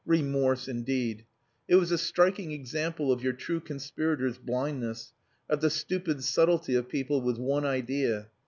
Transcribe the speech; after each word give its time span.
Remorse, 0.03 0.67
indeed! 0.67 1.23
It 1.67 1.75
was 1.75 1.91
a 1.91 1.97
striking 1.99 2.51
example 2.53 3.11
of 3.11 3.21
your 3.21 3.33
true 3.33 3.59
conspirator's 3.59 4.39
blindness, 4.39 5.13
of 5.47 5.61
the 5.61 5.69
stupid 5.69 6.23
subtlety 6.23 6.73
of 6.73 6.89
people 6.89 7.21
with 7.21 7.37
one 7.37 7.65
idea. 7.65 8.27